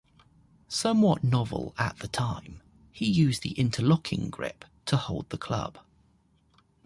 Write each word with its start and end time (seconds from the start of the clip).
Somewhat 0.67 1.23
novel 1.23 1.75
at 1.77 1.99
the 1.99 2.07
time, 2.07 2.63
he 2.91 3.05
used 3.07 3.43
the 3.43 3.51
interlocking 3.51 4.31
grip 4.31 4.65
to 4.87 4.97
hold 4.97 5.29
the 5.29 5.37
club. 5.37 5.77